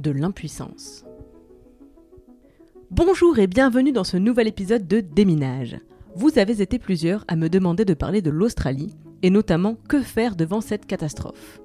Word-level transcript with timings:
de 0.00 0.10
l'impuissance. 0.10 1.04
Bonjour 2.90 3.38
et 3.38 3.46
bienvenue 3.46 3.92
dans 3.92 4.04
ce 4.04 4.16
nouvel 4.16 4.48
épisode 4.48 4.88
de 4.88 5.00
Déminage. 5.00 5.78
Vous 6.16 6.38
avez 6.38 6.62
été 6.62 6.78
plusieurs 6.78 7.24
à 7.28 7.36
me 7.36 7.48
demander 7.48 7.84
de 7.84 7.94
parler 7.94 8.22
de 8.22 8.30
l'Australie, 8.30 8.96
et 9.22 9.30
notamment 9.30 9.76
que 9.88 10.00
faire 10.00 10.34
devant 10.34 10.62
cette 10.62 10.86
catastrophe. 10.86 11.60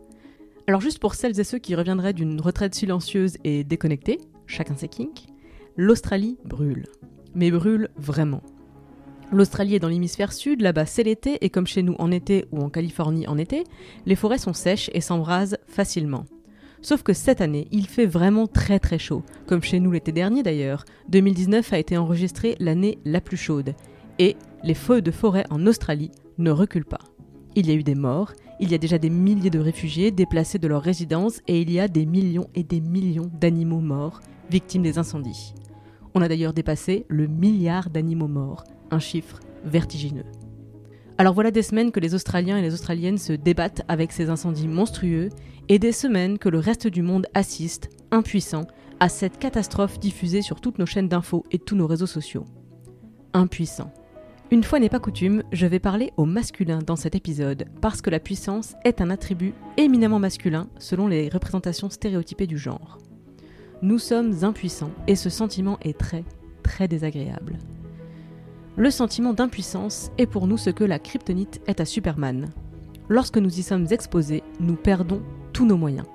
Alors 0.67 0.81
juste 0.81 0.99
pour 0.99 1.15
celles 1.15 1.39
et 1.39 1.45
ceux 1.45 1.57
qui 1.57 1.75
reviendraient 1.75 2.13
d'une 2.13 2.41
retraite 2.41 2.75
silencieuse 2.75 3.37
et 3.43 3.63
déconnectée, 3.63 4.19
chacun 4.45 4.75
ses 4.75 4.89
kinks, 4.89 5.27
l'Australie 5.77 6.37
brûle. 6.43 6.87
Mais 7.33 7.51
brûle 7.51 7.89
vraiment. 7.95 8.41
L'Australie 9.31 9.75
est 9.75 9.79
dans 9.79 9.87
l'hémisphère 9.87 10.33
sud, 10.33 10.61
là-bas 10.61 10.85
c'est 10.85 11.03
l'été, 11.03 11.37
et 11.41 11.49
comme 11.49 11.67
chez 11.67 11.83
nous 11.83 11.95
en 11.99 12.11
été 12.11 12.45
ou 12.51 12.59
en 12.59 12.69
Californie 12.69 13.27
en 13.27 13.37
été, 13.37 13.63
les 14.05 14.15
forêts 14.15 14.37
sont 14.37 14.53
sèches 14.53 14.89
et 14.93 15.01
s'embrasent 15.01 15.57
facilement. 15.67 16.25
Sauf 16.85 17.01
que 17.01 17.13
cette 17.13 17.41
année, 17.41 17.67
il 17.71 17.87
fait 17.87 18.05
vraiment 18.05 18.45
très 18.45 18.77
très 18.77 18.99
chaud, 18.99 19.23
comme 19.47 19.63
chez 19.63 19.79
nous 19.79 19.89
l'été 19.89 20.11
dernier 20.11 20.43
d'ailleurs. 20.43 20.85
2019 21.09 21.73
a 21.73 21.79
été 21.79 21.97
enregistrée 21.97 22.55
l'année 22.59 22.99
la 23.05 23.21
plus 23.21 23.37
chaude, 23.37 23.73
et 24.19 24.35
les 24.61 24.75
feux 24.75 25.01
de 25.01 25.09
forêt 25.09 25.45
en 25.49 25.65
Australie 25.65 26.11
ne 26.37 26.51
reculent 26.51 26.85
pas. 26.85 26.99
Il 27.55 27.65
y 27.65 27.71
a 27.71 27.73
eu 27.73 27.81
des 27.81 27.95
morts, 27.95 28.33
il 28.59 28.69
y 28.69 28.75
a 28.75 28.77
déjà 28.77 28.99
des 28.99 29.09
milliers 29.09 29.49
de 29.49 29.57
réfugiés 29.57 30.11
déplacés 30.11 30.59
de 30.59 30.67
leur 30.67 30.83
résidence, 30.83 31.41
et 31.47 31.59
il 31.59 31.71
y 31.71 31.79
a 31.79 31.87
des 31.87 32.05
millions 32.05 32.49
et 32.53 32.61
des 32.61 32.81
millions 32.81 33.31
d'animaux 33.41 33.81
morts, 33.81 34.19
victimes 34.51 34.83
des 34.83 34.99
incendies. 34.99 35.55
On 36.13 36.21
a 36.21 36.27
d'ailleurs 36.27 36.53
dépassé 36.53 37.07
le 37.07 37.25
milliard 37.25 37.89
d'animaux 37.89 38.27
morts, 38.27 38.63
un 38.91 38.99
chiffre 38.99 39.39
vertigineux. 39.63 40.25
Alors 41.17 41.33
voilà 41.33 41.51
des 41.51 41.61
semaines 41.61 41.93
que 41.93 42.01
les 42.01 42.13
Australiens 42.13 42.57
et 42.57 42.61
les 42.61 42.73
Australiennes 42.73 43.17
se 43.17 43.31
débattent 43.31 43.83
avec 43.87 44.11
ces 44.11 44.29
incendies 44.29 44.67
monstrueux 44.67 45.29
et 45.69 45.79
des 45.79 45.93
semaines 45.93 46.37
que 46.37 46.49
le 46.49 46.59
reste 46.59 46.87
du 46.87 47.01
monde 47.01 47.27
assiste, 47.33 47.89
impuissant, 48.11 48.67
à 48.99 49.07
cette 49.07 49.39
catastrophe 49.39 49.97
diffusée 49.99 50.41
sur 50.41 50.59
toutes 50.59 50.77
nos 50.77 50.85
chaînes 50.85 51.07
d'infos 51.07 51.45
et 51.51 51.59
tous 51.59 51.77
nos 51.77 51.87
réseaux 51.87 52.05
sociaux. 52.05 52.43
Impuissant. 53.33 53.93
Une 54.51 54.63
fois 54.63 54.79
n'est 54.79 54.89
pas 54.89 54.99
coutume, 54.99 55.43
je 55.53 55.65
vais 55.65 55.79
parler 55.79 56.11
au 56.17 56.25
masculin 56.25 56.79
dans 56.85 56.95
cet 56.97 57.15
épisode 57.15 57.65
parce 57.81 58.01
que 58.01 58.09
la 58.09 58.19
puissance 58.19 58.75
est 58.83 58.99
un 59.01 59.09
attribut 59.09 59.53
éminemment 59.77 60.19
masculin 60.19 60.67
selon 60.79 61.07
les 61.07 61.29
représentations 61.29 61.89
stéréotypées 61.89 62.45
du 62.45 62.57
genre. 62.57 62.97
Nous 63.81 63.99
sommes 63.99 64.43
impuissants 64.43 64.91
et 65.07 65.15
ce 65.15 65.29
sentiment 65.29 65.77
est 65.81 65.97
très, 65.97 66.25
très 66.61 66.87
désagréable. 66.87 67.57
Le 68.77 68.91
sentiment 68.91 69.33
d'impuissance 69.33 70.11
est 70.17 70.25
pour 70.25 70.47
nous 70.47 70.57
ce 70.57 70.69
que 70.69 70.83
la 70.83 70.99
kryptonite 70.99 71.61
est 71.65 71.79
à 71.79 71.85
Superman. 71.85 72.49
Lorsque 73.07 73.37
nous 73.37 73.59
y 73.59 73.63
sommes 73.63 73.87
exposés, 73.89 74.43
nous 74.59 74.75
perdons 74.75 75.21
tous 75.53 75.65
nos 75.65 75.77
moyens. 75.77 76.05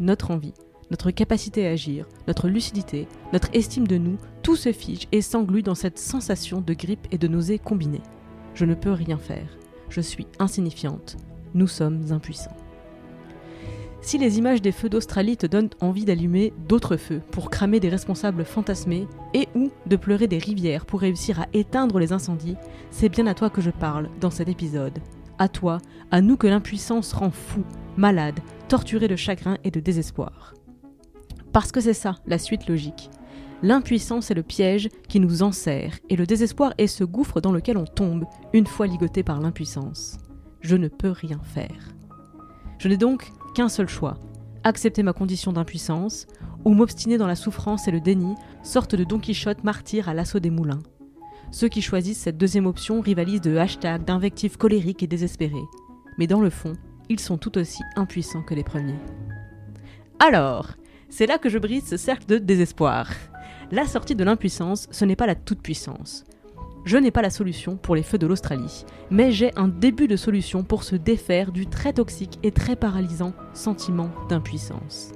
Notre 0.00 0.30
envie, 0.30 0.52
notre 0.90 1.10
capacité 1.12 1.66
à 1.66 1.70
agir, 1.70 2.06
notre 2.28 2.48
lucidité, 2.48 3.08
notre 3.32 3.48
estime 3.54 3.86
de 3.86 3.96
nous, 3.96 4.18
tout 4.42 4.56
se 4.56 4.70
fige 4.70 5.08
et 5.12 5.22
s'englue 5.22 5.62
dans 5.62 5.74
cette 5.74 5.98
sensation 5.98 6.60
de 6.60 6.74
grippe 6.74 7.08
et 7.10 7.16
de 7.16 7.26
nausée 7.26 7.58
combinée. 7.58 8.02
Je 8.52 8.66
ne 8.66 8.74
peux 8.74 8.92
rien 8.92 9.16
faire. 9.16 9.56
Je 9.88 10.02
suis 10.02 10.26
insignifiante. 10.38 11.16
Nous 11.54 11.68
sommes 11.68 12.12
impuissants. 12.12 12.56
Si 14.02 14.16
les 14.16 14.38
images 14.38 14.62
des 14.62 14.72
feux 14.72 14.88
d'Australie 14.88 15.36
te 15.36 15.46
donnent 15.46 15.70
envie 15.80 16.06
d'allumer 16.06 16.54
d'autres 16.66 16.96
feux 16.96 17.20
pour 17.30 17.50
cramer 17.50 17.80
des 17.80 17.90
responsables 17.90 18.44
fantasmés 18.44 19.06
et 19.34 19.46
ou 19.54 19.70
de 19.86 19.96
pleurer 19.96 20.26
des 20.26 20.38
rivières 20.38 20.86
pour 20.86 21.00
réussir 21.00 21.40
à 21.40 21.46
éteindre 21.52 21.98
les 21.98 22.12
incendies, 22.12 22.56
c'est 22.90 23.10
bien 23.10 23.26
à 23.26 23.34
toi 23.34 23.50
que 23.50 23.60
je 23.60 23.70
parle 23.70 24.08
dans 24.20 24.30
cet 24.30 24.48
épisode. 24.48 24.98
À 25.38 25.48
toi, 25.48 25.78
à 26.10 26.22
nous 26.22 26.36
que 26.36 26.46
l'impuissance 26.46 27.12
rend 27.12 27.30
fou, 27.30 27.62
malade, 27.96 28.40
torturé 28.68 29.06
de 29.06 29.16
chagrin 29.16 29.58
et 29.64 29.70
de 29.70 29.80
désespoir. 29.80 30.54
Parce 31.52 31.70
que 31.70 31.80
c'est 31.80 31.94
ça, 31.94 32.16
la 32.26 32.38
suite 32.38 32.68
logique. 32.68 33.10
L'impuissance 33.62 34.30
est 34.30 34.34
le 34.34 34.42
piège 34.42 34.88
qui 35.08 35.20
nous 35.20 35.42
enserre, 35.42 35.98
et 36.08 36.16
le 36.16 36.24
désespoir 36.24 36.72
est 36.78 36.86
ce 36.86 37.04
gouffre 37.04 37.42
dans 37.42 37.52
lequel 37.52 37.76
on 37.76 37.84
tombe 37.84 38.24
une 38.54 38.66
fois 38.66 38.86
ligoté 38.86 39.22
par 39.22 39.40
l'impuissance. 39.40 40.16
Je 40.62 40.76
ne 40.76 40.88
peux 40.88 41.10
rien 41.10 41.40
faire. 41.42 41.94
Je 42.78 42.88
n'ai 42.88 42.96
donc 42.96 43.30
qu'un 43.54 43.68
seul 43.68 43.88
choix, 43.88 44.18
accepter 44.64 45.02
ma 45.02 45.12
condition 45.12 45.52
d'impuissance, 45.52 46.26
ou 46.64 46.74
m'obstiner 46.74 47.18
dans 47.18 47.26
la 47.26 47.36
souffrance 47.36 47.88
et 47.88 47.90
le 47.90 48.00
déni, 48.00 48.34
sorte 48.62 48.94
de 48.94 49.04
Don 49.04 49.18
Quichotte 49.18 49.64
martyr 49.64 50.08
à 50.08 50.14
l'assaut 50.14 50.40
des 50.40 50.50
moulins. 50.50 50.82
Ceux 51.50 51.68
qui 51.68 51.82
choisissent 51.82 52.20
cette 52.20 52.38
deuxième 52.38 52.66
option 52.66 53.00
rivalisent 53.00 53.40
de 53.40 53.56
hashtags, 53.56 54.04
d'invectives 54.04 54.56
colériques 54.56 55.02
et 55.02 55.08
désespérées. 55.08 55.56
Mais 56.18 56.26
dans 56.26 56.40
le 56.40 56.50
fond, 56.50 56.74
ils 57.08 57.20
sont 57.20 57.38
tout 57.38 57.58
aussi 57.58 57.82
impuissants 57.96 58.42
que 58.42 58.54
les 58.54 58.62
premiers. 58.62 58.98
Alors, 60.18 60.68
c'est 61.08 61.26
là 61.26 61.38
que 61.38 61.48
je 61.48 61.58
brise 61.58 61.88
ce 61.88 61.96
cercle 61.96 62.26
de 62.26 62.38
désespoir. 62.38 63.10
La 63.72 63.86
sortie 63.86 64.14
de 64.14 64.22
l'impuissance, 64.22 64.86
ce 64.90 65.04
n'est 65.04 65.16
pas 65.16 65.26
la 65.26 65.34
toute-puissance. 65.34 66.24
Je 66.84 66.96
n'ai 66.96 67.10
pas 67.10 67.22
la 67.22 67.30
solution 67.30 67.76
pour 67.76 67.94
les 67.94 68.02
feux 68.02 68.18
de 68.18 68.26
l'Australie, 68.26 68.84
mais 69.10 69.32
j'ai 69.32 69.50
un 69.56 69.68
début 69.68 70.08
de 70.08 70.16
solution 70.16 70.62
pour 70.62 70.82
se 70.82 70.96
défaire 70.96 71.52
du 71.52 71.66
très 71.66 71.92
toxique 71.92 72.38
et 72.42 72.52
très 72.52 72.74
paralysant 72.74 73.34
sentiment 73.52 74.10
d'impuissance. 74.28 75.12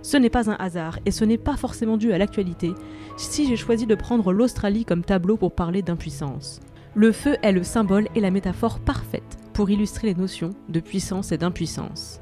Ce 0.00 0.16
n'est 0.16 0.30
pas 0.30 0.50
un 0.50 0.54
hasard 0.54 0.98
et 1.06 1.10
ce 1.10 1.24
n'est 1.24 1.38
pas 1.38 1.56
forcément 1.56 1.96
dû 1.96 2.12
à 2.12 2.18
l'actualité 2.18 2.72
si 3.16 3.46
j'ai 3.46 3.56
choisi 3.56 3.86
de 3.86 3.94
prendre 3.94 4.32
l'Australie 4.32 4.84
comme 4.84 5.04
tableau 5.04 5.36
pour 5.36 5.54
parler 5.54 5.82
d'impuissance. 5.82 6.60
Le 6.94 7.10
feu 7.12 7.36
est 7.42 7.52
le 7.52 7.62
symbole 7.62 8.08
et 8.14 8.20
la 8.20 8.30
métaphore 8.30 8.80
parfaite 8.80 9.38
pour 9.52 9.70
illustrer 9.70 10.08
les 10.08 10.14
notions 10.14 10.50
de 10.68 10.80
puissance 10.80 11.32
et 11.32 11.38
d'impuissance. 11.38 12.20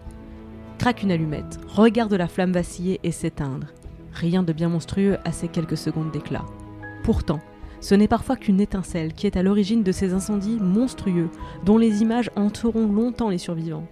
Craque 0.78 1.03
une 1.03 1.12
allumette, 1.12 1.60
regarde 1.69 2.14
la 2.14 2.28
flamme 2.28 2.53
vaciller 2.53 2.99
et 3.03 3.12
s'éteindre. 3.12 3.69
Rien 4.12 4.43
de 4.43 4.53
bien 4.53 4.69
monstrueux 4.69 5.19
à 5.25 5.32
ces 5.32 5.49
quelques 5.49 5.76
secondes 5.76 6.10
d'éclat. 6.10 6.44
Pourtant, 7.03 7.41
ce 7.82 7.97
n'est 7.97 8.09
parfois 8.09 8.37
qu'une 8.37 8.60
étincelle 8.60 9.12
qui 9.12 9.26
est 9.26 9.37
à 9.37 9.43
l'origine 9.43 9.82
de 9.82 9.91
ces 9.91 10.15
incendies 10.15 10.59
monstrueux 10.60 11.28
dont 11.65 11.78
les 11.78 12.00
images 12.00 12.31
hanteront 12.37 12.87
longtemps 12.87 13.28
les 13.28 13.38
survivants. 13.38 13.88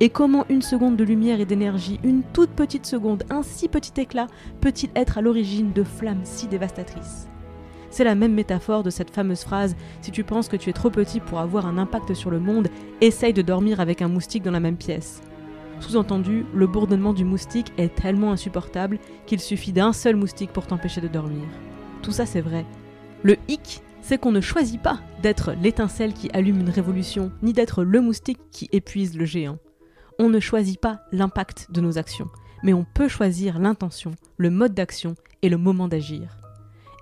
Et 0.00 0.08
comment 0.08 0.46
une 0.48 0.62
seconde 0.62 0.96
de 0.96 1.04
lumière 1.04 1.40
et 1.40 1.46
d'énergie, 1.46 2.00
une 2.02 2.22
toute 2.32 2.50
petite 2.50 2.86
seconde, 2.86 3.22
un 3.30 3.44
si 3.44 3.68
petit 3.68 4.00
éclat, 4.00 4.26
peut-il 4.60 4.90
être 4.96 5.16
à 5.16 5.20
l'origine 5.20 5.72
de 5.72 5.84
flammes 5.84 6.24
si 6.24 6.48
dévastatrices? 6.48 7.28
C'est 7.90 8.02
la 8.02 8.16
même 8.16 8.34
métaphore 8.34 8.82
de 8.82 8.90
cette 8.90 9.10
fameuse 9.10 9.42
phrase 9.42 9.76
Si 10.00 10.10
tu 10.10 10.24
penses 10.24 10.48
que 10.48 10.56
tu 10.56 10.68
es 10.68 10.72
trop 10.72 10.90
petit 10.90 11.20
pour 11.20 11.38
avoir 11.38 11.66
un 11.66 11.78
impact 11.78 12.14
sur 12.14 12.30
le 12.30 12.40
monde, 12.40 12.68
essaye 13.00 13.32
de 13.32 13.42
dormir 13.42 13.78
avec 13.78 14.02
un 14.02 14.08
moustique 14.08 14.42
dans 14.42 14.50
la 14.50 14.60
même 14.60 14.76
pièce. 14.76 15.20
Sous-entendu, 15.78 16.46
le 16.52 16.66
bourdonnement 16.66 17.12
du 17.12 17.24
moustique 17.24 17.72
est 17.78 17.94
tellement 17.94 18.32
insupportable 18.32 18.98
qu'il 19.26 19.38
suffit 19.38 19.72
d'un 19.72 19.92
seul 19.92 20.16
moustique 20.16 20.52
pour 20.52 20.66
t'empêcher 20.66 21.00
de 21.00 21.08
dormir. 21.08 21.44
Tout 22.02 22.12
ça 22.12 22.26
c'est 22.26 22.40
vrai, 22.40 22.64
le 23.22 23.36
hic, 23.48 23.82
c'est 24.00 24.18
qu'on 24.18 24.32
ne 24.32 24.40
choisit 24.40 24.80
pas 24.80 25.00
d'être 25.22 25.52
l'étincelle 25.52 26.14
qui 26.14 26.30
allume 26.32 26.60
une 26.60 26.70
révolution, 26.70 27.30
ni 27.42 27.52
d'être 27.52 27.84
le 27.84 28.00
moustique 28.00 28.40
qui 28.50 28.68
épuise 28.72 29.16
le 29.16 29.26
géant. 29.26 29.58
On 30.18 30.28
ne 30.28 30.40
choisit 30.40 30.80
pas 30.80 31.00
l'impact 31.12 31.68
de 31.70 31.80
nos 31.80 31.98
actions, 31.98 32.28
mais 32.62 32.72
on 32.72 32.84
peut 32.84 33.08
choisir 33.08 33.58
l'intention, 33.58 34.12
le 34.36 34.50
mode 34.50 34.74
d'action 34.74 35.14
et 35.42 35.48
le 35.48 35.58
moment 35.58 35.86
d'agir. 35.86 36.38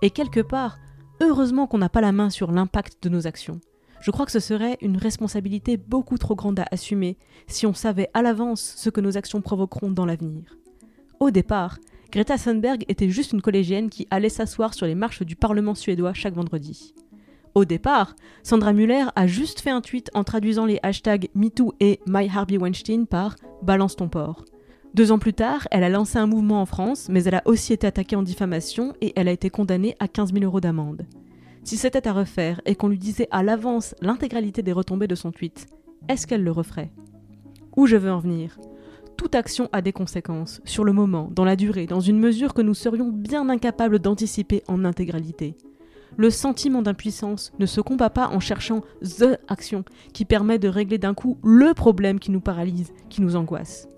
Et 0.02 0.10
quelque 0.10 0.40
part, 0.40 0.78
heureusement 1.20 1.66
qu'on 1.66 1.78
n'a 1.78 1.88
pas 1.88 2.00
la 2.00 2.12
main 2.12 2.30
sur 2.30 2.50
l'impact 2.50 3.02
de 3.02 3.08
nos 3.08 3.26
actions. 3.26 3.60
Je 4.00 4.10
crois 4.10 4.26
que 4.26 4.32
ce 4.32 4.40
serait 4.40 4.78
une 4.80 4.96
responsabilité 4.96 5.76
beaucoup 5.76 6.18
trop 6.18 6.36
grande 6.36 6.60
à 6.60 6.66
assumer 6.70 7.16
si 7.46 7.66
on 7.66 7.74
savait 7.74 8.10
à 8.14 8.22
l'avance 8.22 8.74
ce 8.76 8.90
que 8.90 9.00
nos 9.00 9.16
actions 9.16 9.40
provoqueront 9.40 9.90
dans 9.90 10.06
l'avenir. 10.06 10.56
Au 11.18 11.30
départ, 11.30 11.78
Greta 12.10 12.38
Thunberg 12.38 12.84
était 12.88 13.10
juste 13.10 13.32
une 13.32 13.42
collégienne 13.42 13.90
qui 13.90 14.06
allait 14.10 14.30
s'asseoir 14.30 14.72
sur 14.72 14.86
les 14.86 14.94
marches 14.94 15.22
du 15.22 15.36
Parlement 15.36 15.74
suédois 15.74 16.14
chaque 16.14 16.34
vendredi. 16.34 16.94
Au 17.54 17.66
départ, 17.66 18.16
Sandra 18.42 18.72
Muller 18.72 19.04
a 19.14 19.26
juste 19.26 19.60
fait 19.60 19.70
un 19.70 19.82
tweet 19.82 20.10
en 20.14 20.24
traduisant 20.24 20.64
les 20.64 20.78
hashtags 20.82 21.28
MeToo 21.34 21.74
et 21.80 22.00
My 22.06 22.28
Harvey 22.28 22.56
Weinstein 22.56 23.06
par 23.06 23.36
Balance 23.62 23.96
ton 23.96 24.08
porc. 24.08 24.44
Deux 24.94 25.12
ans 25.12 25.18
plus 25.18 25.34
tard, 25.34 25.68
elle 25.70 25.84
a 25.84 25.90
lancé 25.90 26.18
un 26.18 26.26
mouvement 26.26 26.62
en 26.62 26.66
France, 26.66 27.08
mais 27.10 27.24
elle 27.24 27.34
a 27.34 27.42
aussi 27.44 27.74
été 27.74 27.86
attaquée 27.86 28.16
en 28.16 28.22
diffamation 28.22 28.94
et 29.02 29.12
elle 29.16 29.28
a 29.28 29.32
été 29.32 29.50
condamnée 29.50 29.94
à 29.98 30.08
15 30.08 30.32
000 30.32 30.44
euros 30.44 30.60
d'amende. 30.60 31.06
Si 31.62 31.76
c'était 31.76 32.08
à 32.08 32.14
refaire 32.14 32.62
et 32.64 32.74
qu'on 32.74 32.88
lui 32.88 32.98
disait 32.98 33.28
à 33.30 33.42
l'avance 33.42 33.94
l'intégralité 34.00 34.62
des 34.62 34.72
retombées 34.72 35.08
de 35.08 35.14
son 35.14 35.30
tweet, 35.30 35.66
est-ce 36.08 36.26
qu'elle 36.26 36.42
le 36.42 36.52
referait? 36.52 36.90
Où 37.76 37.86
je 37.86 37.96
veux 37.96 38.10
en 38.10 38.18
venir? 38.18 38.56
Toute 39.18 39.34
action 39.34 39.68
a 39.72 39.82
des 39.82 39.92
conséquences, 39.92 40.60
sur 40.64 40.84
le 40.84 40.92
moment, 40.92 41.28
dans 41.34 41.44
la 41.44 41.56
durée, 41.56 41.86
dans 41.86 41.98
une 41.98 42.20
mesure 42.20 42.54
que 42.54 42.62
nous 42.62 42.72
serions 42.72 43.08
bien 43.08 43.48
incapables 43.48 43.98
d'anticiper 43.98 44.62
en 44.68 44.84
intégralité. 44.84 45.56
Le 46.16 46.30
sentiment 46.30 46.82
d'impuissance 46.82 47.52
ne 47.58 47.66
se 47.66 47.80
combat 47.80 48.10
pas 48.10 48.28
en 48.28 48.38
cherchant 48.38 48.82
THE 49.02 49.36
action 49.48 49.84
qui 50.12 50.24
permet 50.24 50.60
de 50.60 50.68
régler 50.68 50.98
d'un 50.98 51.14
coup 51.14 51.36
le 51.42 51.74
problème 51.74 52.20
qui 52.20 52.30
nous 52.30 52.40
paralyse, 52.40 52.92
qui 53.08 53.20
nous 53.20 53.34
angoisse. 53.34 53.88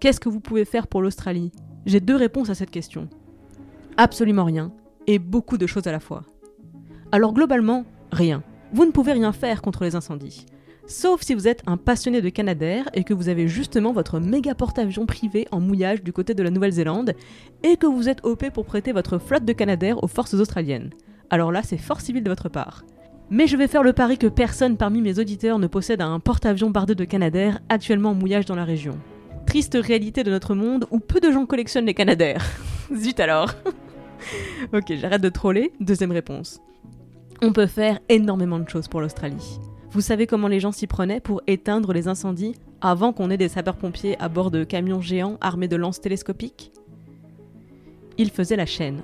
Qu'est-ce 0.00 0.20
que 0.20 0.28
vous 0.28 0.40
pouvez 0.40 0.66
faire 0.66 0.86
pour 0.86 1.00
l'Australie? 1.00 1.50
J'ai 1.86 2.00
deux 2.00 2.16
réponses 2.16 2.50
à 2.50 2.54
cette 2.54 2.70
question. 2.70 3.08
Absolument 3.96 4.44
rien, 4.44 4.70
et 5.06 5.18
beaucoup 5.18 5.56
de 5.56 5.66
choses 5.66 5.86
à 5.86 5.92
la 5.92 6.00
fois. 6.00 6.24
Alors 7.10 7.32
globalement, 7.32 7.86
rien. 8.12 8.42
Vous 8.74 8.84
ne 8.84 8.90
pouvez 8.90 9.12
rien 9.12 9.32
faire 9.32 9.62
contre 9.62 9.84
les 9.84 9.96
incendies. 9.96 10.44
Sauf 10.86 11.22
si 11.22 11.34
vous 11.34 11.46
êtes 11.46 11.62
un 11.66 11.76
passionné 11.76 12.20
de 12.20 12.28
Canadair 12.28 12.88
et 12.92 13.04
que 13.04 13.14
vous 13.14 13.28
avez 13.28 13.46
justement 13.46 13.92
votre 13.92 14.18
méga 14.18 14.54
porte-avions 14.54 15.06
privé 15.06 15.46
en 15.52 15.60
mouillage 15.60 16.02
du 16.02 16.12
côté 16.12 16.34
de 16.34 16.42
la 16.42 16.50
Nouvelle-Zélande 16.50 17.14
et 17.62 17.76
que 17.76 17.86
vous 17.86 18.08
êtes 18.08 18.24
OP 18.24 18.50
pour 18.50 18.66
prêter 18.66 18.92
votre 18.92 19.18
flotte 19.18 19.44
de 19.44 19.52
Canadair 19.52 20.02
aux 20.02 20.08
forces 20.08 20.34
australiennes. 20.34 20.90
Alors 21.30 21.52
là, 21.52 21.62
c'est 21.62 21.78
fort 21.78 22.00
civil 22.00 22.24
de 22.24 22.28
votre 22.28 22.48
part. 22.48 22.84
Mais 23.30 23.46
je 23.46 23.56
vais 23.56 23.68
faire 23.68 23.84
le 23.84 23.92
pari 23.92 24.18
que 24.18 24.26
personne 24.26 24.76
parmi 24.76 25.00
mes 25.00 25.18
auditeurs 25.18 25.58
ne 25.58 25.68
possède 25.68 26.02
un 26.02 26.18
porte-avions 26.18 26.70
bardé 26.70 26.94
de 26.94 27.04
Canadair 27.04 27.60
actuellement 27.68 28.10
en 28.10 28.14
mouillage 28.14 28.44
dans 28.44 28.56
la 28.56 28.64
région. 28.64 28.98
Triste 29.46 29.78
réalité 29.80 30.24
de 30.24 30.30
notre 30.30 30.54
monde 30.54 30.86
où 30.90 30.98
peu 30.98 31.20
de 31.20 31.30
gens 31.30 31.46
collectionnent 31.46 31.86
les 31.86 31.94
Canadair. 31.94 32.44
Zut 32.94 33.20
alors 33.20 33.54
Ok, 34.74 34.92
j'arrête 34.96 35.22
de 35.22 35.28
troller. 35.28 35.72
Deuxième 35.80 36.12
réponse. 36.12 36.60
On 37.40 37.52
peut 37.52 37.66
faire 37.66 38.00
énormément 38.08 38.58
de 38.58 38.68
choses 38.68 38.88
pour 38.88 39.00
l'Australie. 39.00 39.58
Vous 39.92 40.00
savez 40.00 40.26
comment 40.26 40.48
les 40.48 40.58
gens 40.58 40.72
s'y 40.72 40.86
prenaient 40.86 41.20
pour 41.20 41.42
éteindre 41.46 41.92
les 41.92 42.08
incendies 42.08 42.54
avant 42.80 43.12
qu'on 43.12 43.28
ait 43.28 43.36
des 43.36 43.48
sapeurs-pompiers 43.48 44.18
à 44.18 44.30
bord 44.30 44.50
de 44.50 44.64
camions 44.64 45.02
géants 45.02 45.36
armés 45.42 45.68
de 45.68 45.76
lances 45.76 46.00
télescopiques? 46.00 46.72
Ils 48.16 48.30
faisaient 48.30 48.56
la 48.56 48.64
chaîne. 48.64 49.02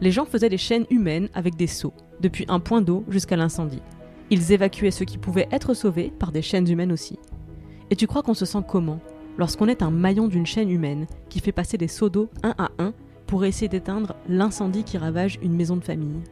Les 0.00 0.10
gens 0.10 0.24
faisaient 0.24 0.48
des 0.48 0.56
chaînes 0.56 0.86
humaines 0.88 1.28
avec 1.34 1.56
des 1.56 1.66
seaux, 1.66 1.92
depuis 2.22 2.46
un 2.48 2.58
point 2.58 2.80
d'eau 2.80 3.04
jusqu'à 3.10 3.36
l'incendie. 3.36 3.82
Ils 4.30 4.52
évacuaient 4.52 4.90
ceux 4.90 5.04
qui 5.04 5.18
pouvaient 5.18 5.48
être 5.52 5.74
sauvés 5.74 6.10
par 6.18 6.32
des 6.32 6.40
chaînes 6.40 6.70
humaines 6.70 6.92
aussi. 6.92 7.18
Et 7.90 7.96
tu 7.96 8.06
crois 8.06 8.22
qu'on 8.22 8.32
se 8.32 8.46
sent 8.46 8.62
comment 8.66 9.00
lorsqu'on 9.36 9.68
est 9.68 9.82
un 9.82 9.90
maillon 9.90 10.26
d'une 10.26 10.46
chaîne 10.46 10.70
humaine 10.70 11.06
qui 11.28 11.40
fait 11.40 11.52
passer 11.52 11.76
des 11.76 11.88
seaux 11.88 12.08
d'eau 12.08 12.30
un 12.42 12.54
à 12.56 12.70
un 12.78 12.94
pour 13.26 13.44
essayer 13.44 13.68
d'éteindre 13.68 14.16
l'incendie 14.26 14.84
qui 14.84 14.96
ravage 14.96 15.38
une 15.42 15.54
maison 15.54 15.76
de 15.76 15.84
famille? 15.84 16.22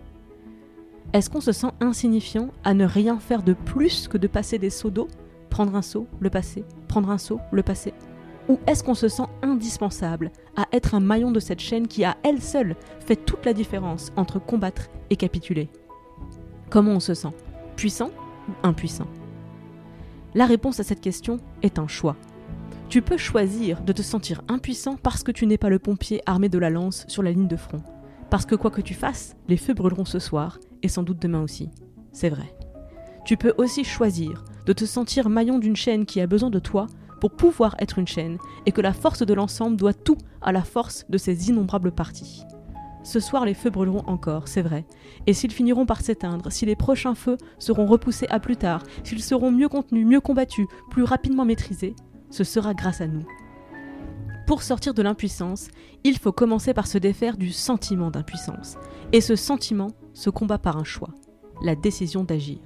Est-ce 1.12 1.28
qu'on 1.28 1.40
se 1.40 1.52
sent 1.52 1.68
insignifiant 1.80 2.48
à 2.64 2.74
ne 2.74 2.84
rien 2.84 3.18
faire 3.18 3.42
de 3.42 3.52
plus 3.52 4.08
que 4.08 4.18
de 4.18 4.26
passer 4.26 4.58
des 4.58 4.70
seaux 4.70 4.90
d'eau 4.90 5.08
Prendre 5.50 5.76
un 5.76 5.82
seau, 5.82 6.06
le 6.20 6.30
passer, 6.30 6.64
prendre 6.88 7.10
un 7.10 7.18
seau, 7.18 7.38
le 7.50 7.62
passer? 7.62 7.92
Ou 8.48 8.58
est-ce 8.66 8.82
qu'on 8.82 8.94
se 8.94 9.08
sent 9.08 9.26
indispensable 9.42 10.32
à 10.56 10.66
être 10.72 10.94
un 10.94 11.00
maillon 11.00 11.30
de 11.30 11.40
cette 11.40 11.60
chaîne 11.60 11.86
qui 11.86 12.04
à 12.04 12.16
elle 12.22 12.40
seule 12.40 12.76
fait 13.00 13.16
toute 13.16 13.44
la 13.44 13.52
différence 13.52 14.12
entre 14.16 14.38
combattre 14.38 14.88
et 15.10 15.16
capituler? 15.16 15.68
Comment 16.70 16.92
on 16.92 17.00
se 17.00 17.14
sent? 17.14 17.32
Puissant 17.76 18.10
ou 18.48 18.52
impuissant? 18.66 19.06
La 20.34 20.46
réponse 20.46 20.80
à 20.80 20.84
cette 20.84 21.02
question 21.02 21.38
est 21.62 21.78
un 21.78 21.86
choix. 21.86 22.16
Tu 22.88 23.02
peux 23.02 23.18
choisir 23.18 23.82
de 23.82 23.92
te 23.92 24.02
sentir 24.02 24.42
impuissant 24.48 24.96
parce 24.96 25.22
que 25.22 25.32
tu 25.32 25.46
n'es 25.46 25.58
pas 25.58 25.68
le 25.68 25.78
pompier 25.78 26.22
armé 26.26 26.48
de 26.48 26.58
la 26.58 26.70
lance 26.70 27.04
sur 27.08 27.22
la 27.22 27.30
ligne 27.30 27.48
de 27.48 27.56
front. 27.56 27.82
Parce 28.30 28.46
que 28.46 28.54
quoi 28.54 28.70
que 28.70 28.80
tu 28.80 28.94
fasses, 28.94 29.36
les 29.48 29.58
feux 29.58 29.74
brûleront 29.74 30.06
ce 30.06 30.18
soir 30.18 30.58
et 30.82 30.88
sans 30.88 31.02
doute 31.02 31.20
demain 31.20 31.42
aussi. 31.42 31.70
C'est 32.12 32.28
vrai. 32.28 32.54
Tu 33.24 33.36
peux 33.36 33.54
aussi 33.58 33.84
choisir 33.84 34.44
de 34.66 34.72
te 34.72 34.84
sentir 34.84 35.28
maillon 35.28 35.58
d'une 35.58 35.76
chaîne 35.76 36.06
qui 36.06 36.20
a 36.20 36.26
besoin 36.26 36.50
de 36.50 36.58
toi 36.58 36.86
pour 37.20 37.30
pouvoir 37.30 37.76
être 37.78 37.98
une 37.98 38.08
chaîne 38.08 38.38
et 38.66 38.72
que 38.72 38.80
la 38.80 38.92
force 38.92 39.24
de 39.24 39.34
l'ensemble 39.34 39.76
doit 39.76 39.94
tout 39.94 40.18
à 40.40 40.50
la 40.52 40.62
force 40.62 41.04
de 41.08 41.18
ses 41.18 41.50
innombrables 41.50 41.92
parties. 41.92 42.42
Ce 43.04 43.20
soir, 43.20 43.44
les 43.44 43.54
feux 43.54 43.70
brûleront 43.70 44.04
encore, 44.06 44.46
c'est 44.46 44.62
vrai. 44.62 44.84
Et 45.26 45.32
s'ils 45.32 45.52
finiront 45.52 45.86
par 45.86 46.00
s'éteindre, 46.00 46.52
si 46.52 46.66
les 46.66 46.76
prochains 46.76 47.16
feux 47.16 47.36
seront 47.58 47.86
repoussés 47.86 48.28
à 48.28 48.38
plus 48.38 48.56
tard, 48.56 48.82
s'ils 49.02 49.22
seront 49.22 49.50
mieux 49.50 49.68
contenus, 49.68 50.06
mieux 50.06 50.20
combattus, 50.20 50.66
plus 50.90 51.02
rapidement 51.02 51.44
maîtrisés, 51.44 51.96
ce 52.30 52.44
sera 52.44 52.74
grâce 52.74 53.00
à 53.00 53.08
nous. 53.08 53.26
Pour 54.46 54.62
sortir 54.62 54.92
de 54.92 55.02
l'impuissance, 55.02 55.68
il 56.04 56.18
faut 56.18 56.32
commencer 56.32 56.74
par 56.74 56.86
se 56.86 56.98
défaire 56.98 57.36
du 57.36 57.52
sentiment 57.52 58.10
d'impuissance. 58.10 58.76
Et 59.12 59.20
ce 59.20 59.36
sentiment 59.36 59.92
se 60.14 60.30
combat 60.30 60.58
par 60.58 60.76
un 60.76 60.84
choix, 60.84 61.10
la 61.62 61.76
décision 61.76 62.24
d'agir. 62.24 62.58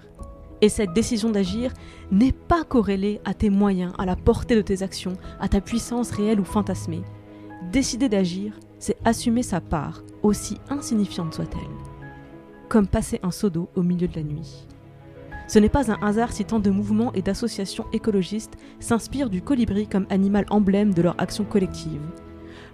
Et 0.62 0.70
cette 0.70 0.94
décision 0.94 1.30
d'agir 1.30 1.72
n'est 2.10 2.32
pas 2.32 2.64
corrélée 2.64 3.20
à 3.24 3.34
tes 3.34 3.50
moyens, 3.50 3.92
à 3.98 4.06
la 4.06 4.16
portée 4.16 4.56
de 4.56 4.62
tes 4.62 4.82
actions, 4.82 5.16
à 5.38 5.48
ta 5.48 5.60
puissance 5.60 6.10
réelle 6.10 6.40
ou 6.40 6.44
fantasmée. 6.44 7.02
Décider 7.72 8.08
d'agir, 8.08 8.58
c'est 8.78 8.96
assumer 9.04 9.42
sa 9.42 9.60
part, 9.60 10.02
aussi 10.22 10.58
insignifiante 10.70 11.34
soit-elle. 11.34 11.60
Comme 12.70 12.86
passer 12.86 13.20
un 13.22 13.30
seau 13.30 13.50
d'eau 13.50 13.68
au 13.76 13.82
milieu 13.82 14.08
de 14.08 14.16
la 14.16 14.22
nuit. 14.22 14.66
Ce 15.48 15.58
n'est 15.58 15.68
pas 15.68 15.92
un 15.92 15.98
hasard 16.02 16.32
si 16.32 16.44
tant 16.44 16.58
de 16.58 16.70
mouvements 16.70 17.12
et 17.12 17.22
d'associations 17.22 17.86
écologistes 17.92 18.56
s'inspirent 18.80 19.30
du 19.30 19.42
colibri 19.42 19.86
comme 19.86 20.06
animal 20.10 20.44
emblème 20.50 20.92
de 20.92 21.02
leur 21.02 21.14
action 21.20 21.44
collective. 21.44 22.02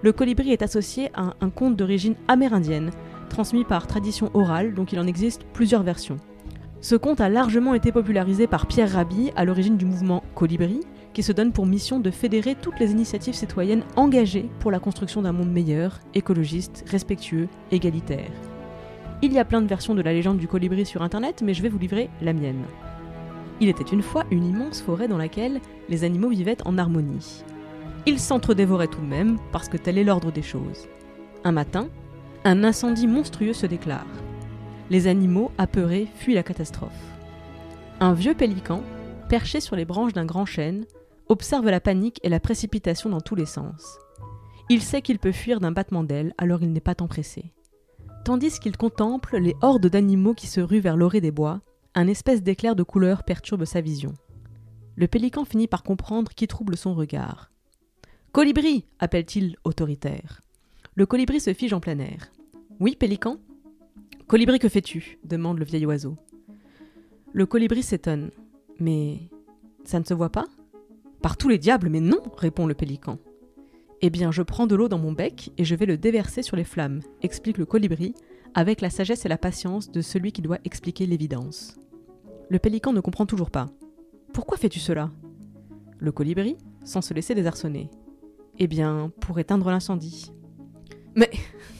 Le 0.03 0.13
colibri 0.13 0.53
est 0.53 0.63
associé 0.63 1.11
à 1.15 1.35
un 1.41 1.51
conte 1.51 1.77
d'origine 1.77 2.17
amérindienne, 2.29 2.91
transmis 3.29 3.65
par 3.65 3.87
tradition 3.87 4.31
orale, 4.35 4.75
donc 4.75 4.93
il 4.93 4.99
en 4.99 5.07
existe 5.07 5.45
plusieurs 5.53 5.83
versions. 5.83 6.17
Ce 6.81 6.97
conte 6.97 7.21
a 7.21 7.29
largement 7.29 7.75
été 7.75 7.93
popularisé 7.93 8.47
par 8.49 8.67
Pierre 8.67 8.91
Rabhi 8.91 9.31
à 9.37 9.45
l'origine 9.45 9.77
du 9.77 9.85
mouvement 9.85 10.25
Colibri, 10.35 10.81
qui 11.13 11.23
se 11.23 11.31
donne 11.31 11.53
pour 11.53 11.67
mission 11.67 12.01
de 12.01 12.11
fédérer 12.11 12.57
toutes 12.57 12.81
les 12.81 12.91
initiatives 12.91 13.35
citoyennes 13.35 13.85
engagées 13.97 14.51
pour 14.59 14.71
la 14.71 14.81
construction 14.81 15.23
d'un 15.23 15.33
monde 15.33 15.53
meilleur, 15.53 16.01
écologiste, 16.15 16.85
respectueux, 16.91 17.49
égalitaire. 17.71 18.52
Il 19.25 19.33
y 19.33 19.39
a 19.39 19.45
plein 19.45 19.63
de 19.63 19.69
versions 19.69 19.95
de 19.95 20.03
la 20.03 20.13
légende 20.13 20.39
du 20.39 20.49
colibri 20.49 20.85
sur 20.85 21.01
internet, 21.01 21.43
mais 21.45 21.55
je 21.55 21.63
vais 21.63 21.69
vous 21.69 21.79
livrer 21.79 22.11
la 22.21 22.33
mienne. 22.33 22.65
Il 23.61 23.69
était 23.69 23.85
une 23.85 24.03
fois 24.03 24.25
une 24.33 24.45
immense 24.45 24.83
forêt 24.83 25.07
dans 25.07 25.17
laquelle 25.17 25.61
les 25.89 26.03
animaux 26.03 26.31
vivaient 26.31 26.57
en 26.65 26.77
harmonie. 26.77 27.45
Ils 28.05 28.19
s'entre-dévoraient 28.19 28.89
tout 28.89 29.01
de 29.01 29.07
même, 29.07 29.39
parce 29.53 29.69
que 29.69 29.77
tel 29.77 29.97
est 29.97 30.03
l'ordre 30.03 30.33
des 30.33 30.43
choses. 30.43 30.89
Un 31.45 31.53
matin, 31.53 31.89
un 32.43 32.65
incendie 32.65 33.07
monstrueux 33.07 33.53
se 33.53 33.67
déclare. 33.67 34.09
Les 34.91 35.07
animaux, 35.07 35.53
apeurés, 35.57 36.09
fuient 36.17 36.35
la 36.35 36.43
catastrophe. 36.43 36.91
Un 38.01 38.15
vieux 38.15 38.35
pélican, 38.35 38.83
perché 39.29 39.61
sur 39.61 39.77
les 39.77 39.85
branches 39.85 40.15
d'un 40.15 40.25
grand 40.25 40.47
chêne, 40.47 40.85
observe 41.29 41.71
la 41.71 41.81
panique 41.81 42.19
et 42.25 42.29
la 42.29 42.41
précipitation 42.41 43.09
dans 43.09 43.21
tous 43.21 43.37
les 43.37 43.47
sens. 43.47 44.01
Il 44.69 44.83
sait 44.83 45.01
qu'il 45.01 45.21
peut 45.21 45.31
fuir 45.31 45.61
d'un 45.61 45.71
battement 45.71 46.03
d'ailes, 46.03 46.35
alors 46.39 46.61
il 46.63 46.73
n'est 46.73 46.81
pas 46.81 46.97
tant 46.97 47.07
pressé. 47.07 47.53
Tandis 48.25 48.61
qu'il 48.61 48.77
contemple 48.77 49.37
les 49.39 49.57
hordes 49.63 49.89
d'animaux 49.89 50.35
qui 50.35 50.47
se 50.47 50.61
ruent 50.61 50.81
vers 50.81 50.97
l'orée 50.97 51.21
des 51.21 51.33
bois, 51.33 51.61
un 51.95 52.07
espèce 52.07 52.43
d'éclair 52.43 52.77
de 52.77 52.85
couleur 52.85 53.25
perturbe 53.25 53.65
sa 53.65 53.81
vision. 53.81 54.15
Le 54.95 55.09
pélican 55.09 55.45
finit 55.45 55.67
par 55.67 55.83
comprendre 55.83 56.33
qui 56.33 56.47
trouble 56.47 56.77
son 56.77 56.95
regard. 56.95 57.51
Colibri 58.31 58.87
appelle-t-il 59.01 59.57
autoritaire. 59.65 60.41
Le 60.95 61.05
colibri 61.05 61.41
se 61.41 61.53
fige 61.53 61.73
en 61.73 61.81
plein 61.81 61.99
air. 61.99 62.33
Oui, 62.79 62.95
pélican 62.95 63.39
Colibri, 64.29 64.59
que 64.59 64.69
fais-tu? 64.69 65.19
demande 65.25 65.59
le 65.59 65.65
vieil 65.65 65.85
oiseau. 65.85 66.17
Le 67.33 67.45
colibri 67.45 67.83
s'étonne. 67.83 68.31
Mais 68.79 69.29
ça 69.85 69.99
ne 69.99 70.05
se 70.05 70.15
voit 70.15 70.31
pas 70.31 70.47
Par 71.23 71.37
tous 71.37 71.49
les 71.49 71.59
diables, 71.59 71.89
mais 71.89 72.01
non 72.01 72.23
répond 72.37 72.67
le 72.67 72.75
pélican. 72.75 73.19
Eh 74.05 74.11
bien, 74.11 74.33
je 74.33 74.43
prends 74.43 74.67
de 74.67 74.75
l'eau 74.75 74.89
dans 74.89 74.99
mon 74.99 75.13
bec 75.13 75.53
et 75.59 75.65
je 75.65 75.77
vais 75.77 75.87
le 75.87 75.97
déverser 75.97 76.43
sur 76.43 76.57
les 76.57 76.65
flammes, 76.65 77.01
explique 77.23 77.57
le 77.57 77.65
colibri, 77.65 78.15
avec 78.53 78.81
la 78.81 78.91
sagesse 78.91 79.25
et 79.25 79.29
la 79.29 79.39
patience 79.39 79.93
de 79.93 80.01
celui 80.01 80.33
qui 80.33 80.43
doit 80.43 80.59
expliquer 80.65 81.07
l'évidence. 81.07 81.77
Le 82.49 82.59
pélican 82.59 82.93
ne 82.93 83.01
comprend 83.01 83.27
toujours 83.27 83.53
pas. 83.53 83.69
Pourquoi 84.33 84.59
fais-tu 84.59 84.81
cela? 84.81 85.11
Le 85.99 86.11
colibri, 86.11 86.59
sans 86.83 87.01
se 87.01 87.15
laisser 87.15 87.37
désarçonner. 87.37 87.91
Eh 88.59 88.67
bien, 88.67 89.13
pour 89.21 89.39
éteindre 89.39 89.71
l'incendie. 89.71 90.33
Mais 91.15 91.31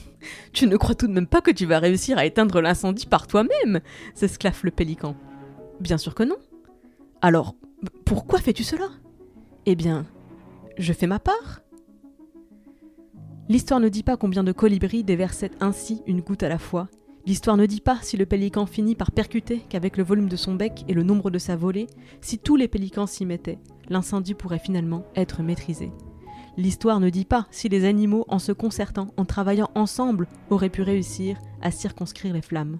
tu 0.53 0.65
ne 0.65 0.77
crois 0.77 0.95
tout 0.95 1.07
de 1.07 1.13
même 1.13 1.27
pas 1.27 1.41
que 1.41 1.51
tu 1.51 1.65
vas 1.65 1.79
réussir 1.79 2.17
à 2.17 2.25
éteindre 2.25 2.61
l'incendie 2.61 3.05
par 3.05 3.27
toi-même 3.27 3.81
s'esclaffe 4.15 4.63
le 4.63 4.71
pélican. 4.71 5.17
Bien 5.81 5.97
sûr 5.97 6.15
que 6.15 6.23
non. 6.23 6.37
Alors, 7.21 7.53
pourquoi 8.05 8.39
fais-tu 8.39 8.63
cela? 8.63 8.87
Eh 9.65 9.75
bien, 9.75 10.05
je 10.77 10.93
fais 10.93 11.07
ma 11.07 11.19
part. 11.19 11.62
L'histoire 13.49 13.81
ne 13.81 13.89
dit 13.89 14.03
pas 14.03 14.15
combien 14.15 14.43
de 14.43 14.53
colibris 14.53 15.03
déversaient 15.03 15.51
ainsi 15.59 16.01
une 16.07 16.21
goutte 16.21 16.43
à 16.43 16.49
la 16.49 16.57
fois. 16.57 16.87
L'histoire 17.25 17.57
ne 17.57 17.65
dit 17.65 17.81
pas 17.81 17.99
si 18.01 18.15
le 18.15 18.25
pélican 18.25 18.65
finit 18.65 18.95
par 18.95 19.11
percuter 19.11 19.59
qu'avec 19.67 19.97
le 19.97 20.03
volume 20.03 20.29
de 20.29 20.37
son 20.37 20.55
bec 20.55 20.85
et 20.87 20.93
le 20.93 21.03
nombre 21.03 21.29
de 21.29 21.37
sa 21.37 21.57
volée, 21.57 21.87
si 22.21 22.39
tous 22.39 22.55
les 22.55 22.69
pélicans 22.69 23.05
s'y 23.05 23.25
mettaient, 23.25 23.59
l'incendie 23.89 24.33
pourrait 24.33 24.59
finalement 24.59 25.03
être 25.15 25.41
maîtrisé. 25.41 25.91
L'histoire 26.55 27.01
ne 27.01 27.09
dit 27.09 27.25
pas 27.25 27.47
si 27.51 27.67
les 27.67 27.83
animaux, 27.83 28.25
en 28.29 28.39
se 28.39 28.53
concertant, 28.53 29.07
en 29.17 29.25
travaillant 29.25 29.69
ensemble, 29.75 30.27
auraient 30.49 30.69
pu 30.69 30.81
réussir 30.81 31.37
à 31.61 31.71
circonscrire 31.71 32.33
les 32.33 32.41
flammes. 32.41 32.77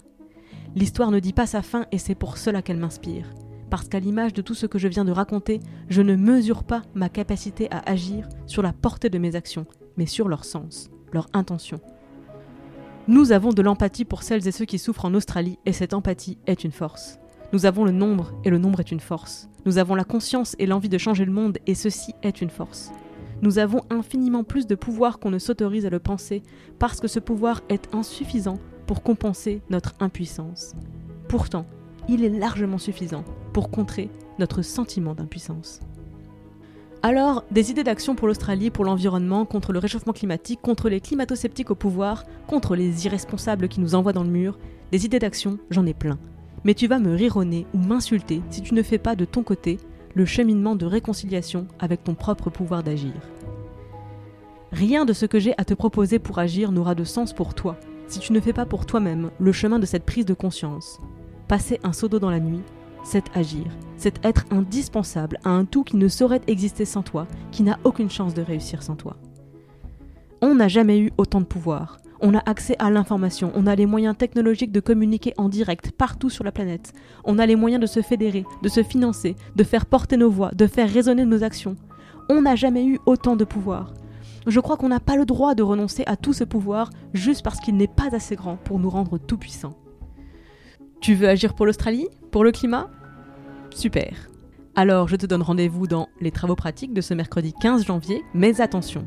L'histoire 0.74 1.10
ne 1.10 1.20
dit 1.20 1.32
pas 1.34 1.46
sa 1.46 1.60
fin 1.60 1.86
et 1.92 1.98
c'est 1.98 2.14
pour 2.14 2.38
cela 2.38 2.62
qu'elle 2.62 2.78
m'inspire. 2.78 3.34
Parce 3.68 3.88
qu'à 3.88 4.00
l'image 4.00 4.32
de 4.32 4.42
tout 4.42 4.54
ce 4.54 4.66
que 4.66 4.78
je 4.78 4.88
viens 4.88 5.04
de 5.04 5.12
raconter, 5.12 5.60
je 5.88 6.00
ne 6.00 6.16
mesure 6.16 6.64
pas 6.64 6.82
ma 6.94 7.08
capacité 7.08 7.68
à 7.70 7.90
agir 7.90 8.28
sur 8.46 8.62
la 8.62 8.72
portée 8.72 9.10
de 9.10 9.18
mes 9.18 9.34
actions, 9.34 9.66
mais 9.96 10.06
sur 10.06 10.28
leur 10.28 10.44
sens, 10.44 10.90
leur 11.12 11.28
intention. 11.32 11.80
Nous 13.06 13.32
avons 13.32 13.52
de 13.52 13.62
l'empathie 13.62 14.04
pour 14.04 14.22
celles 14.22 14.48
et 14.48 14.52
ceux 14.52 14.64
qui 14.64 14.78
souffrent 14.78 15.04
en 15.04 15.14
Australie 15.14 15.58
et 15.66 15.72
cette 15.72 15.94
empathie 15.94 16.38
est 16.46 16.64
une 16.64 16.72
force. 16.72 17.18
Nous 17.52 17.66
avons 17.66 17.84
le 17.84 17.90
nombre 17.92 18.32
et 18.44 18.50
le 18.50 18.58
nombre 18.58 18.80
est 18.80 18.90
une 18.90 19.00
force. 19.00 19.48
Nous 19.66 19.78
avons 19.78 19.94
la 19.94 20.04
conscience 20.04 20.56
et 20.58 20.66
l'envie 20.66 20.88
de 20.88 20.98
changer 20.98 21.24
le 21.24 21.32
monde 21.32 21.58
et 21.66 21.74
ceci 21.74 22.14
est 22.22 22.40
une 22.40 22.50
force. 22.50 22.92
Nous 23.42 23.58
avons 23.58 23.82
infiniment 23.90 24.42
plus 24.42 24.66
de 24.66 24.74
pouvoir 24.74 25.18
qu'on 25.18 25.30
ne 25.30 25.38
s'autorise 25.38 25.84
à 25.84 25.90
le 25.90 25.98
penser 25.98 26.42
parce 26.78 27.00
que 27.00 27.08
ce 27.08 27.18
pouvoir 27.18 27.60
est 27.68 27.94
insuffisant 27.94 28.58
pour 28.86 29.02
compenser 29.02 29.60
notre 29.70 29.94
impuissance. 30.00 30.74
Pourtant, 31.28 31.66
il 32.08 32.24
est 32.24 32.30
largement 32.30 32.78
suffisant 32.78 33.24
pour 33.52 33.70
contrer 33.70 34.10
notre 34.38 34.62
sentiment 34.62 35.14
d'impuissance. 35.14 35.80
Alors, 37.04 37.44
des 37.50 37.70
idées 37.70 37.84
d'action 37.84 38.14
pour 38.14 38.28
l'Australie, 38.28 38.70
pour 38.70 38.86
l'environnement, 38.86 39.44
contre 39.44 39.74
le 39.74 39.78
réchauffement 39.78 40.14
climatique, 40.14 40.62
contre 40.62 40.88
les 40.88 41.02
climato-sceptiques 41.02 41.70
au 41.70 41.74
pouvoir, 41.74 42.24
contre 42.46 42.74
les 42.74 43.04
irresponsables 43.04 43.68
qui 43.68 43.82
nous 43.82 43.94
envoient 43.94 44.14
dans 44.14 44.24
le 44.24 44.30
mur, 44.30 44.58
des 44.90 45.04
idées 45.04 45.18
d'action, 45.18 45.58
j'en 45.68 45.84
ai 45.84 45.92
plein. 45.92 46.18
Mais 46.64 46.72
tu 46.72 46.86
vas 46.86 46.98
me 46.98 47.14
rironner 47.14 47.66
ou 47.74 47.78
m'insulter 47.78 48.40
si 48.48 48.62
tu 48.62 48.72
ne 48.72 48.82
fais 48.82 48.96
pas 48.96 49.16
de 49.16 49.26
ton 49.26 49.42
côté 49.42 49.76
le 50.14 50.24
cheminement 50.24 50.76
de 50.76 50.86
réconciliation 50.86 51.66
avec 51.78 52.02
ton 52.04 52.14
propre 52.14 52.48
pouvoir 52.48 52.82
d'agir. 52.82 53.12
Rien 54.72 55.04
de 55.04 55.12
ce 55.12 55.26
que 55.26 55.38
j'ai 55.38 55.52
à 55.58 55.66
te 55.66 55.74
proposer 55.74 56.18
pour 56.18 56.38
agir 56.38 56.72
n'aura 56.72 56.94
de 56.94 57.04
sens 57.04 57.34
pour 57.34 57.52
toi 57.52 57.76
si 58.08 58.18
tu 58.18 58.32
ne 58.32 58.40
fais 58.40 58.54
pas 58.54 58.64
pour 58.64 58.86
toi-même 58.86 59.30
le 59.38 59.52
chemin 59.52 59.78
de 59.78 59.84
cette 59.84 60.06
prise 60.06 60.24
de 60.24 60.32
conscience. 60.32 61.00
Passer 61.48 61.80
un 61.84 61.92
seau 61.92 62.08
d'eau 62.08 62.18
dans 62.18 62.30
la 62.30 62.40
nuit, 62.40 62.62
c'est 63.04 63.24
agir, 63.36 63.66
c'est 63.96 64.24
être 64.24 64.44
indispensable 64.50 65.38
à 65.44 65.50
un 65.50 65.64
tout 65.64 65.84
qui 65.84 65.96
ne 65.96 66.08
saurait 66.08 66.40
exister 66.48 66.84
sans 66.84 67.02
toi, 67.02 67.28
qui 67.52 67.62
n'a 67.62 67.78
aucune 67.84 68.10
chance 68.10 68.34
de 68.34 68.42
réussir 68.42 68.82
sans 68.82 68.96
toi. 68.96 69.16
On 70.42 70.56
n'a 70.56 70.68
jamais 70.68 70.98
eu 70.98 71.12
autant 71.16 71.40
de 71.40 71.46
pouvoir. 71.46 71.98
On 72.20 72.34
a 72.34 72.42
accès 72.46 72.76
à 72.78 72.90
l'information, 72.90 73.52
on 73.54 73.66
a 73.66 73.74
les 73.74 73.86
moyens 73.86 74.16
technologiques 74.16 74.72
de 74.72 74.80
communiquer 74.80 75.34
en 75.36 75.48
direct 75.48 75.92
partout 75.92 76.30
sur 76.30 76.42
la 76.42 76.52
planète. 76.52 76.92
On 77.24 77.38
a 77.38 77.46
les 77.46 77.56
moyens 77.56 77.80
de 77.80 77.86
se 77.86 78.02
fédérer, 78.02 78.44
de 78.62 78.68
se 78.68 78.82
financer, 78.82 79.36
de 79.56 79.64
faire 79.64 79.84
porter 79.84 80.16
nos 80.16 80.30
voix, 80.30 80.50
de 80.52 80.66
faire 80.66 80.90
résonner 80.90 81.24
nos 81.24 81.42
actions. 81.42 81.76
On 82.30 82.42
n'a 82.42 82.56
jamais 82.56 82.86
eu 82.86 82.98
autant 83.04 83.36
de 83.36 83.44
pouvoir. 83.44 83.92
Je 84.46 84.60
crois 84.60 84.76
qu'on 84.76 84.88
n'a 84.88 85.00
pas 85.00 85.16
le 85.16 85.26
droit 85.26 85.54
de 85.54 85.62
renoncer 85.62 86.04
à 86.06 86.16
tout 86.16 86.32
ce 86.32 86.44
pouvoir 86.44 86.90
juste 87.12 87.42
parce 87.42 87.60
qu'il 87.60 87.76
n'est 87.76 87.86
pas 87.86 88.14
assez 88.14 88.36
grand 88.36 88.56
pour 88.56 88.78
nous 88.78 88.90
rendre 88.90 89.18
tout 89.18 89.38
puissants. 89.38 89.74
Tu 91.04 91.12
veux 91.12 91.28
agir 91.28 91.52
pour 91.52 91.66
l'Australie? 91.66 92.08
Pour 92.30 92.44
le 92.44 92.50
climat? 92.50 92.88
Super. 93.68 94.30
Alors 94.74 95.06
je 95.06 95.16
te 95.16 95.26
donne 95.26 95.42
rendez-vous 95.42 95.86
dans 95.86 96.08
les 96.22 96.30
travaux 96.30 96.56
pratiques 96.56 96.94
de 96.94 97.02
ce 97.02 97.12
mercredi 97.12 97.52
15 97.60 97.84
janvier, 97.84 98.22
mais 98.32 98.62
attention, 98.62 99.06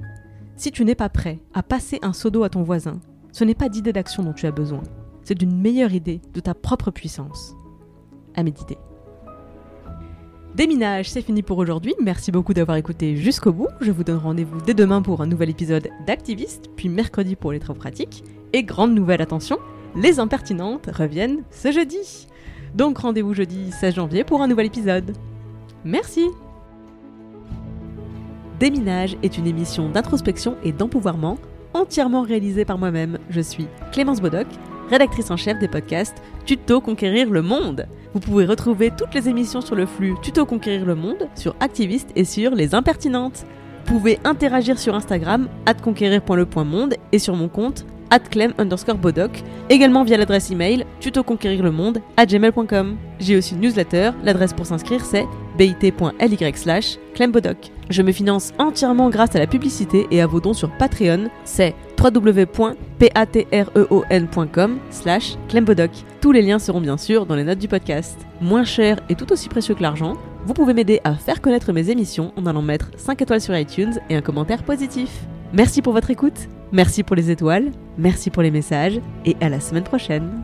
si 0.58 0.72
tu 0.72 0.86
n'es 0.86 0.94
pas 0.94 1.10
prêt 1.10 1.39
à 1.56 1.63
passer 1.63 1.98
un 2.04 2.13
seau 2.13 2.30
d'eau 2.30 2.44
à 2.44 2.50
ton 2.50 2.62
voisin, 2.62 3.00
ce 3.32 3.44
n'est 3.44 3.56
pas 3.56 3.68
d'idée 3.68 3.94
d'action 3.94 4.22
dont 4.22 4.34
tu 4.34 4.46
as 4.46 4.51
besoin, 4.51 4.84
c'est 5.24 5.34
d'une 5.34 5.60
meilleure 5.60 5.92
idée 5.92 6.22
de 6.36 6.39
ta 6.39 6.54
propre 6.54 6.92
puissance. 6.92 7.56
À 8.36 8.44
méditer. 8.44 8.77
Déminage, 10.54 11.10
c'est 11.10 11.24
fini 11.24 11.42
pour 11.42 11.58
aujourd'hui. 11.58 11.96
Merci 12.00 12.32
beaucoup 12.32 12.54
d'avoir 12.54 12.77
écouté 12.77 13.16
jusqu'au 13.16 13.54
bout. 13.54 13.70
Je 13.82 13.89
vous 13.89 14.04
donne 14.04 14.18
rendez-vous 14.18 14.62
dès 14.62 14.75
demain 14.75 15.01
pour 15.01 15.22
un 15.22 15.25
nouvel 15.25 15.50
épisode 15.50 15.89
d'Activiste, 16.06 16.66
puis 16.75 16.89
mercredi 16.89 17.36
pour 17.36 17.54
les 17.54 17.60
travaux 17.60 17.80
pratiques. 17.80 18.24
Et 18.54 18.62
grande 18.62 18.94
nouvelle, 18.94 19.24
attention, 19.24 19.58
les 19.98 20.20
impertinentes 20.20 20.89
reviennent 20.94 21.42
ce 21.51 21.72
jeudi. 21.72 22.27
Donc 22.75 23.00
rendez-vous 23.00 23.34
jeudi 23.34 23.72
16 23.72 23.96
janvier 23.96 24.24
pour 24.24 24.42
un 24.42 24.48
nouvel 24.48 24.68
épisode. 24.68 25.13
Merci 25.84 26.27
Déminage 28.60 29.18
est 29.22 29.38
une 29.38 29.48
émission 29.48 29.89
d'introspection 29.89 30.56
et 30.63 30.72
d'empouvoirment 30.72 31.38
entièrement 31.74 32.22
réalisée 32.22 32.66
par 32.66 32.77
moi-même. 32.77 33.20
Je 33.30 33.42
suis 33.42 33.68
Clémence 33.92 34.22
Bodoc, 34.22 34.48
rédactrice 34.89 35.30
en 35.30 35.38
chef 35.38 35.60
des 35.60 35.68
podcasts 35.68 36.22
Tuto 36.46 36.82
Conquérir 36.82 37.30
le 37.30 37.42
Monde. 37.42 37.88
Vous 38.13 38.20
pouvez 38.20 38.46
retrouver 38.46 38.92
toutes 38.98 39.13
les 39.13 39.30
émissions 39.30 39.62
sur 39.62 39.75
le 39.75 39.86
flux 39.86 40.16
Tuto 40.24 40.46
Conquérir 40.46 40.86
le 40.86 40.96
Monde, 40.96 41.27
sur 41.36 41.56
Activiste 41.60 42.10
et 42.16 42.24
sur 42.24 42.56
Les 42.56 42.74
Impertinentes. 42.74 43.46
Vous 43.86 43.94
pouvez 43.94 44.20
interagir 44.24 44.80
sur 44.80 44.96
Instagram, 44.96 45.48
conquérir.le.monde 45.84 46.96
et 47.12 47.20
sur 47.20 47.36
mon 47.36 47.48
compte 47.48 47.86
clem 48.30 48.54
underscore 48.58 48.98
bodoc, 48.98 49.44
également 49.70 50.04
via 50.04 50.18
l'adresse 50.18 50.52
email 50.52 50.86
tutoconquérirlemonde 51.00 52.02
à 52.16 52.26
gmail.com. 52.26 52.98
J'ai 53.20 53.38
aussi 53.38 53.56
une 53.56 53.62
newsletter, 53.62 54.12
l'adresse 54.24 54.54
pour 54.54 54.66
s'inscrire 54.66 55.06
c'est 55.06 55.26
bit.ly 55.58 56.54
slash 56.56 56.98
clembodoc. 57.14 57.72
Je 57.90 58.02
me 58.02 58.12
finance 58.12 58.52
entièrement 58.60 59.10
grâce 59.10 59.34
à 59.36 59.40
la 59.40 59.48
publicité 59.48 60.08
et 60.12 60.22
à 60.22 60.28
vos 60.28 60.42
dons 60.42 60.54
sur 60.54 60.70
Patreon, 60.78 61.30
c'est 61.46 61.74
www.patreon.com 62.02 64.80
slash 64.92 65.36
clembodoc. 65.50 65.92
Tous 66.22 66.32
les 66.32 66.42
liens 66.42 66.60
seront 66.60 66.82
bien 66.82 66.98
sûr 66.98 67.26
dans 67.26 67.36
les 67.36 67.44
notes 67.44 67.60
du 67.60 67.68
podcast. 67.68 68.18
Moins 68.42 68.66
cher 68.66 69.00
et 69.10 69.16
tout 69.16 69.32
aussi 69.32 69.50
précieux 69.50 69.76
que 69.76 69.82
l'argent, 69.82 70.14
vous 70.46 70.54
pouvez 70.54 70.74
m'aider 70.74 71.02
à 71.04 71.16
faire 71.16 71.42
connaître 71.42 71.74
mes 71.74 71.90
émissions 71.90 72.32
en 72.38 72.46
allant 72.46 72.62
mettre 72.62 72.92
5 72.98 73.22
étoiles 73.22 73.42
sur 73.42 73.58
iTunes 73.58 74.00
et 74.10 74.16
un 74.16 74.22
commentaire 74.22 74.64
positif. 74.64 75.10
Merci 75.54 75.82
pour 75.82 75.94
votre 75.94 76.12
écoute, 76.12 76.50
merci 76.71 77.03
pour 77.03 77.15
les 77.15 77.31
étoiles, 77.31 77.71
merci 77.97 78.29
pour 78.29 78.43
les 78.43 78.51
messages 78.51 79.00
et 79.25 79.36
à 79.41 79.50
la 79.50 79.59
semaine 79.59 79.83
prochaine. 79.83 80.43